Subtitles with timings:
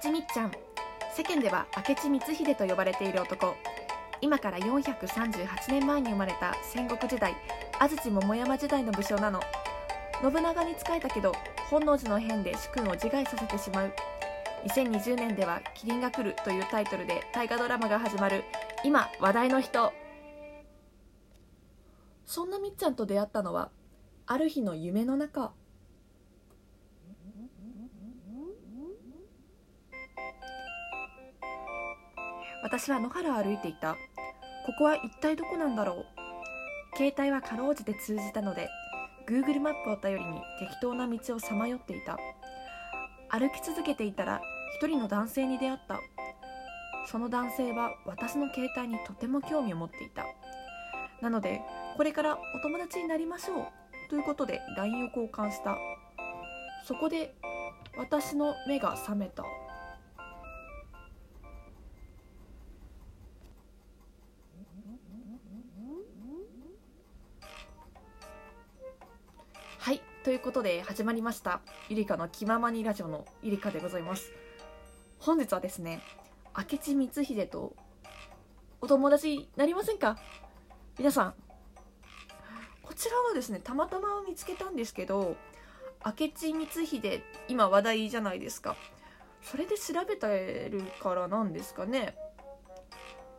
[0.00, 0.52] 地みっちゃん。
[1.12, 3.56] 世間では明智光秀と呼ばれている男。
[4.20, 7.34] 今から438年前に生まれた戦国時代
[7.80, 9.40] 安土桃山時代の武将なの。
[10.22, 11.32] 信長に仕えたけど
[11.68, 13.92] 本能寺の変で主君を自害させてしまう。
[14.68, 18.44] 2020年では「キリンが来る」というタイトルで大河ドラマが始まる
[18.84, 19.92] 今話題の人。
[22.24, 23.70] そんなみっちゃんと出会ったのは
[24.26, 25.52] ある日の夢の中。
[32.70, 33.94] 私は野原を歩いていた。
[34.66, 36.06] ここは一体どこなんだろう。
[36.98, 38.68] 携帯はかろうじて通じたので
[39.26, 42.18] Google マップを頼りに適当な道をさまよっていた。
[43.30, 44.42] 歩き続けていたら
[44.76, 45.98] 一人の男性に出会った。
[47.06, 50.26] その男性は私の携帯にとても興味を持っていた。
[51.22, 51.62] なので
[51.96, 53.66] これからお友達になりましょう
[54.10, 55.78] ということで LINE を交換した。
[56.84, 57.34] そこで
[57.96, 59.42] 私の目が覚めた。
[70.28, 71.62] ということで始まりました。
[71.88, 74.30] ゆりかの気ままにラジオのゆりかでございます。
[75.18, 76.02] 本日はですね
[76.54, 77.74] 明智光秀と
[78.82, 80.18] お友達になりませんか？
[80.98, 81.34] 皆さん。
[82.82, 85.34] こちらはですねたまたま見つけたんですけど
[86.04, 88.76] 明智光秀今話題じゃないですか。
[89.40, 92.14] それで調べてるからなんですかね。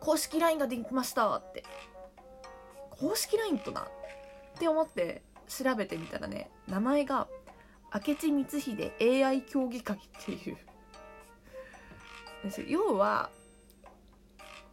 [0.00, 1.64] 公式 LINE ができましたって。
[2.92, 3.84] 公式 LINE となっ
[4.58, 7.26] て思って調べてみたらね名前が
[7.94, 10.56] 明智光秀 AI 競技会っていう。
[12.68, 13.30] 要は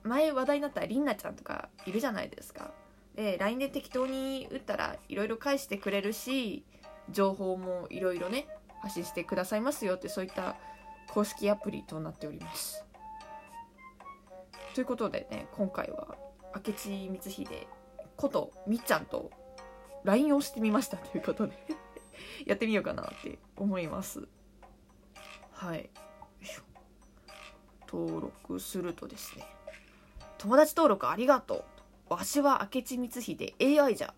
[0.04, 2.72] 前話題になったりんなちゃんとかいるじゃないですか。
[3.16, 6.66] で LINE で適当に打ったらいろいろ返してくれるし
[7.10, 8.46] 情報もいろいろね
[8.82, 10.58] 発信してくださいますよってそういった
[11.08, 12.84] 公式アプリとなっております。
[14.74, 16.18] ということでね今回は
[16.54, 17.68] 明智光秀
[18.18, 19.32] ことみっちゃんと
[20.04, 21.85] LINE をしてみましたということで。
[22.46, 24.28] やってみようかなって思います。
[25.52, 25.90] はい。
[27.88, 29.46] 登録するとですね。
[30.38, 31.66] 友達登録ありがと
[32.10, 32.14] う。
[32.14, 34.14] わしは明智光秀 AI じゃ。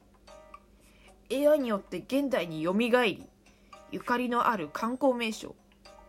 [1.31, 3.29] AI によって現代によみがえり
[3.91, 5.55] ゆかりのある観光名所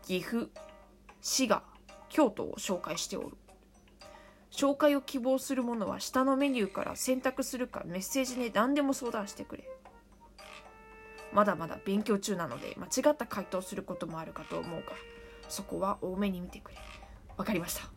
[0.03, 0.49] 岐阜
[1.21, 1.63] 滋賀
[2.09, 3.37] 京都を紹介しておる。
[4.51, 9.65] 紹介を希望する者は下のメニューから選択するかメッセージで何でも相談してくれ。
[11.33, 14.93] まだまだ勉強中なので間違った回答することもあるかと思うが
[15.49, 16.79] そこは多めに見てくれ。
[17.37, 17.89] わかりました。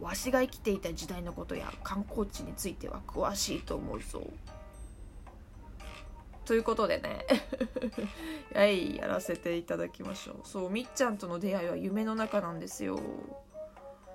[0.00, 4.26] わしが生きていた時代のことや観光地については詳しいと思うぞ。
[6.44, 7.24] ということでね。
[8.52, 10.36] はいやらせていただきましょう。
[10.44, 12.98] そうみっちゃんとの出会いは夢の中なんですよ。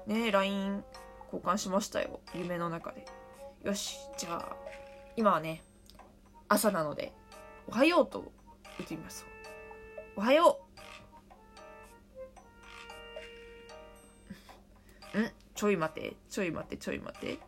[0.06, 0.84] ねえ LINE
[1.32, 2.20] 交換しましたよ。
[2.36, 3.06] 夢の中で。
[3.64, 4.56] よしじゃあ
[5.16, 5.64] 今はね
[6.48, 7.14] 朝なので
[7.68, 8.32] おはようと
[8.80, 9.26] 打ってみます。
[10.16, 10.60] おはよ
[15.14, 15.20] う。
[15.20, 15.32] ん？
[15.54, 16.16] ちょい待て。
[16.30, 16.78] ちょい待て。
[16.78, 17.40] ちょい待て。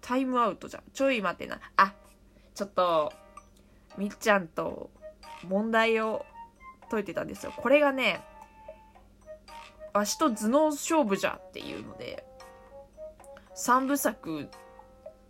[0.00, 0.82] タイムアウトじゃん。
[0.92, 1.60] ちょい待てな。
[1.76, 1.94] あ
[2.54, 3.12] ちょっと
[3.96, 4.90] みっちゃんと
[5.46, 6.24] 問題を
[6.90, 7.52] 解いてたんですよ。
[7.56, 8.20] これがね
[9.92, 12.24] わしと頭脳勝負じゃっていうので
[13.56, 14.48] 3部作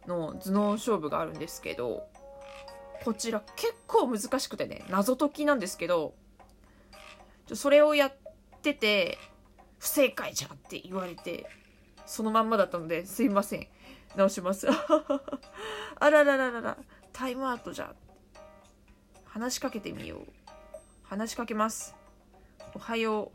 [0.07, 2.09] の頭脳勝負があるんですけど
[3.05, 6.15] こちら結構難しくてね謎解きなんですけど
[7.55, 8.15] それをやっ
[8.63, 9.19] てて
[9.79, 11.47] 不正解じゃんって言われて
[12.07, 13.69] そのまんまだったのですいません。
[14.17, 14.67] 直します。
[16.01, 16.79] あららららら
[17.13, 17.95] タイムアウトじゃ
[19.27, 20.27] 話しかけてみよう。
[21.03, 21.95] 話しかけます。
[22.75, 23.31] おはよ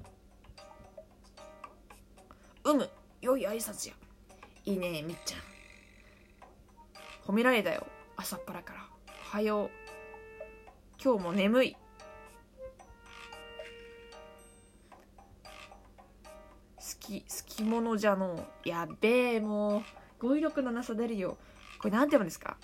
[2.63, 2.71] う。
[2.71, 2.89] うむ。
[3.21, 3.95] 良い挨拶や。
[4.65, 5.41] いいねみっちゃん。
[7.25, 7.85] 褒められたよ。
[8.17, 8.89] 朝っぱらから。
[9.33, 9.69] はよう。
[11.03, 11.73] 今日も眠い。
[11.73, 11.79] 好
[16.99, 19.81] き好き者じゃのやべえもう。
[20.19, 21.39] 語彙力のなさ出るよ。
[21.79, 22.57] これなんて読むんですか？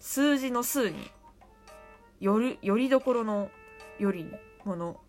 [0.00, 0.96] 数字の数に。
[2.18, 3.48] よるよりどころの
[4.00, 4.26] より
[4.64, 5.00] もの。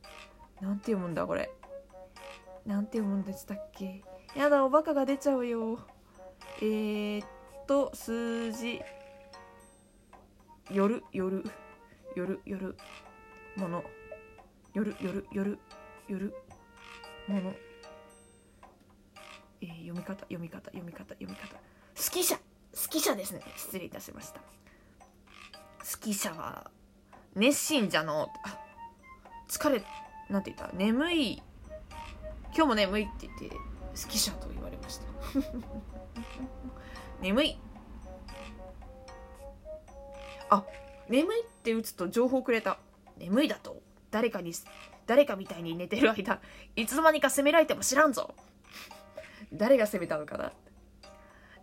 [0.62, 1.50] なんて読むんだこれ？
[2.68, 4.04] なんて読むんでしたっけ？
[4.36, 5.80] やだおバカが出ちゃうよ。
[6.62, 7.28] えー、っ
[7.66, 8.84] と数字。
[10.72, 11.44] 夜夜
[12.16, 12.76] 夜夜
[13.56, 13.84] もの
[14.74, 15.60] 夜夜夜
[16.08, 16.34] 夜
[17.28, 17.54] もの
[19.62, 21.56] えー、読み方読み方読み方読み方。
[21.56, 22.42] 好き者好
[22.90, 23.42] き者ですね。
[23.56, 24.40] 失礼いたしました。
[24.40, 24.46] 好
[26.00, 26.70] き者は
[27.36, 28.30] 熱心じゃの。
[29.50, 29.82] 疲れ
[30.30, 30.76] なんて言った？
[30.76, 31.42] 眠い。
[32.54, 35.06] 今日も眠いって言って好きじゃと言われました。
[37.22, 37.58] 眠い。
[40.50, 40.66] あ
[41.10, 42.78] 眠いって打つと情報くれた。
[43.18, 44.54] 眠いだと誰かに
[45.06, 46.40] 誰かみたいに寝てる間
[46.76, 48.36] いつの間にか責められても知らんぞ。
[49.54, 50.52] 誰が責めたのかな。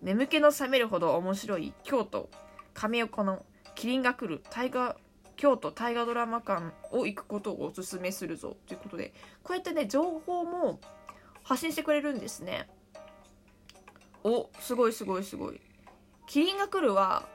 [0.03, 2.29] 眠気の覚めるほど面白い京都。
[2.73, 3.45] 亀岡の
[3.75, 4.43] キリンが来る。
[4.51, 4.97] 大河
[5.37, 8.57] 京都大河ドラマ館を行くことをおすすめするぞ。
[8.67, 10.81] ということでこうやってね情報も
[11.43, 12.69] 発信してくれるんですね。
[14.23, 15.61] おすごいすごいすごい。
[16.27, 17.29] キリンが来るは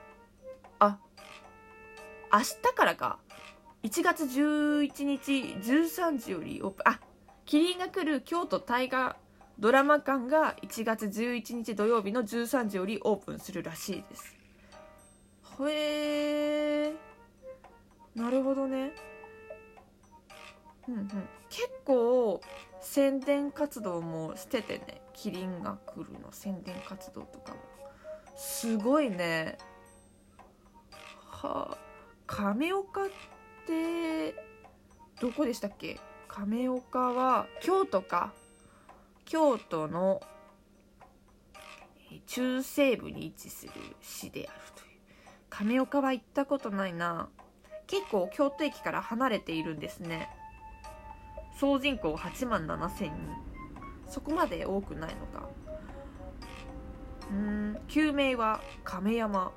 [0.80, 0.98] あ
[2.32, 3.20] 明日からか。
[3.84, 6.88] 1月11日13時よりオープン。
[6.88, 7.00] あ
[7.46, 9.16] キリンが来る京都大河
[9.58, 14.36] ドラマ館が1月11日土曜日の13時よりオープンするらしいです。
[15.62, 16.94] へえ。
[18.16, 18.92] なるほどね。
[20.88, 21.08] うんうん。
[21.50, 22.42] 結構
[22.82, 25.02] 宣伝活動もしててね。
[25.14, 27.58] キリンが来るの宣伝活動とかも。
[28.38, 29.58] すごいね。
[31.26, 31.89] はあ。
[32.32, 33.10] 亀岡っ
[33.66, 34.36] て
[35.20, 36.00] どこでしたっけ？
[36.28, 38.34] 亀岡は京都か。
[39.26, 40.22] 京都の
[42.28, 44.90] 中西部に位置する市であるという。
[45.50, 47.30] 亀岡は行ったことないな。
[47.88, 50.30] 結構京都駅から離れているんですね。
[51.60, 53.36] 総人口8万7千人。
[54.08, 55.50] そこまで多くないのか。
[57.32, 59.52] うん旧名は亀山。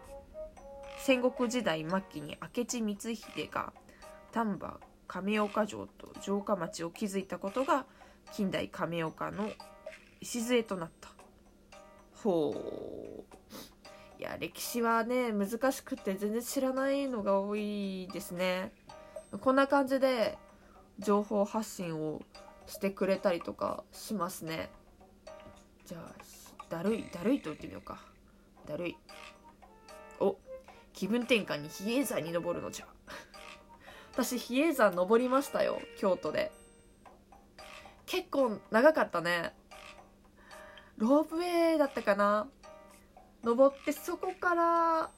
[1.04, 3.72] 戦国時代末期に明智光秀が
[4.30, 4.78] 丹波
[5.08, 7.86] 亀岡城と城下町を築いたことが
[8.32, 9.50] 近代亀岡の
[10.20, 11.08] 礎となった。
[12.22, 14.20] ほう。
[14.20, 18.70] いや歴史はね難しくて全然知らないのが多いですね。
[19.40, 20.38] こんな感じで
[21.00, 22.22] 情報発信を
[22.66, 24.70] してくれたりとかしますね。
[25.84, 26.12] じゃあ
[26.68, 27.98] だるいだるいと言ってみようか。
[28.68, 28.96] だるい。
[30.20, 30.36] お
[30.92, 32.86] 気分転換に比叡山に登るのじゃ。
[34.12, 36.52] 私比叡山登りましたよ京都で。
[38.06, 39.54] 結構長かったね。
[40.98, 42.48] ロープウェイだったかな。
[43.42, 45.10] 登ってそこから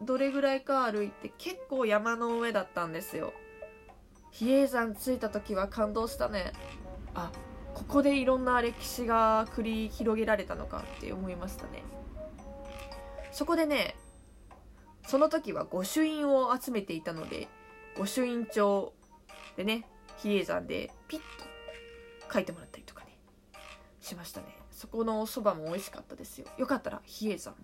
[0.00, 3.32] どれぐらいか歩いて結構山の上だったんですよ。
[4.30, 6.52] 比叡山着いた時は感動したね。
[7.14, 7.32] あ
[7.74, 11.82] ここでいろんな歴史が繰り広げられたのかって思いましたね。
[13.32, 13.96] そこでね
[15.10, 17.48] その時は御朱印を集めていたので
[17.98, 18.92] 御朱印帳
[19.56, 19.84] でね
[20.18, 21.24] 比叡山でピッと
[22.32, 23.18] 書いてもらったりとかね
[24.00, 24.46] しましたね。
[24.70, 26.46] そこのお蕎麦も美味しかったですよ。
[26.58, 27.56] よかったら比叡山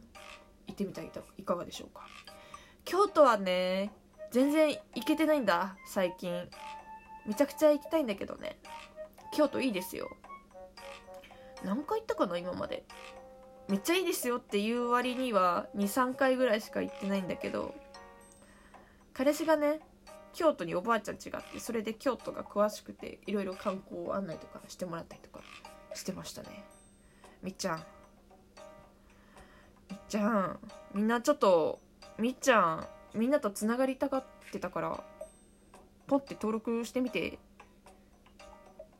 [0.66, 1.06] 行ってみたら
[1.38, 2.04] いかがでしょうか。
[2.84, 3.92] 京都はね
[4.32, 6.49] 全然行けてないんだ最近。
[7.26, 8.58] めちゃくちゃ行きたいんだけどね。
[9.32, 10.08] 京都いいですよ。
[11.64, 12.84] 何回行ったかな今まで。
[13.68, 17.74] めっちゃいいですよっていう割には23回ぐらいしか行ってないんだけど
[19.12, 19.80] 彼氏がね
[20.34, 25.40] 京都におばあちゃん違ってそれで京都が詳しくていろいろ観光案内とかしてもらったりとか
[25.94, 26.64] してましたね。
[27.42, 27.78] みっちゃん。
[29.88, 30.58] みっちゃん
[30.92, 31.80] みんなちょっと
[32.18, 35.02] みっちゃんみんなとつながりたがってたから
[36.06, 37.38] ポンって登録してみて。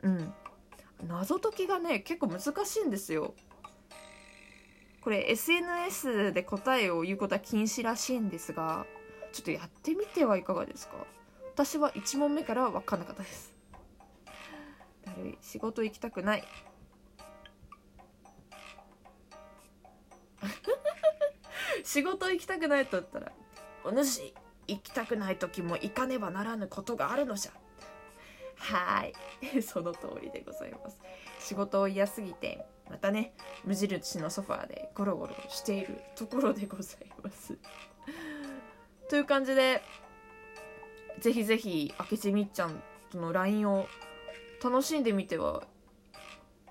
[0.03, 0.33] うん。
[1.07, 3.35] 謎解きがね結構難しいんですよ。
[5.07, 8.87] これ SNS で答えを言うことは禁止らしいんですが
[9.33, 10.95] ちょっとやってみてはいかがですか？
[11.55, 13.55] 私は1問目から分かんなかったです。
[15.05, 15.39] だるい。
[15.41, 16.45] 仕事行きたくない。
[21.85, 23.31] 仕事行きたくないと言ったら
[23.85, 24.35] お主
[24.67, 27.53] 行きたくない時も行かねばならぬことがあるのじゃ。
[28.73, 29.13] はい。
[29.63, 30.99] その通りでございます。
[31.39, 33.33] 仕事を嫌すぎてまたね
[33.65, 37.57] 無印のソファーでゴロゴロしているところでございます。
[39.09, 39.83] という感じで
[41.21, 43.87] ぜひぜひ明智みっちゃんとの LINE を
[44.63, 45.63] 楽しんでみては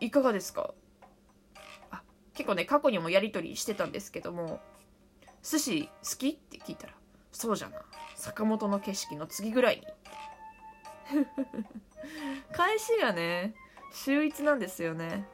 [0.01, 0.73] いかがですか？
[1.91, 4.59] あ結構ね過去にもやり取りしてたんですけども
[5.43, 6.29] 寿司好き？
[6.29, 6.93] って聞いたら
[7.31, 7.81] そうじゃな。
[8.15, 9.87] 坂本の景色の次ぐらいに
[12.51, 13.55] 返しがね
[13.91, 15.27] 秀逸なんですよね。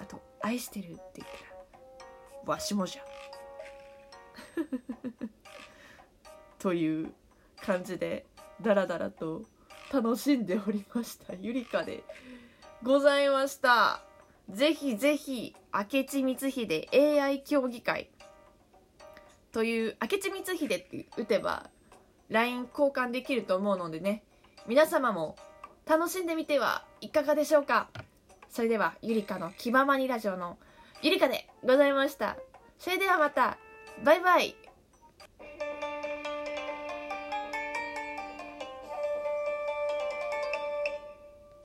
[0.00, 1.34] あと「愛してる」って言った
[2.48, 3.04] ら「わしもじゃ」
[6.58, 7.14] という
[7.60, 8.26] 感じで
[8.60, 9.44] ダラダラと
[9.92, 11.34] 楽しんでおりました。
[11.34, 12.04] ゆりかで
[12.82, 14.02] ございました。
[14.48, 18.10] ぜひぜひ明智光秀 AI 協議会。
[19.52, 21.70] という明智光秀って打てば
[22.30, 24.22] LINE 交換できると思うのでね。
[24.66, 25.36] 皆様も
[25.86, 27.88] 楽しんでみてはいかがでしょうか。
[28.48, 30.58] それではゆりかの気ままにラジオの
[31.02, 32.36] ゆりかでございました。
[32.78, 33.58] それではまた。
[34.04, 34.59] バイバイ。